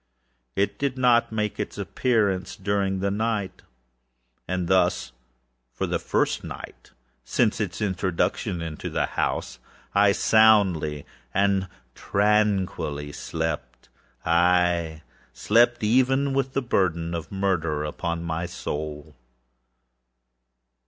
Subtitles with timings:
[0.55, 3.61] It did not make its appearance during the night;
[4.47, 5.11] and thus
[5.73, 5.99] for one
[6.41, 6.93] night at least,
[7.23, 9.59] since its introduction into the house,
[9.93, 13.89] I soundly and tranquilly slept;
[14.25, 15.03] aye,
[15.33, 19.15] slept even with the burden of murder upon my soul!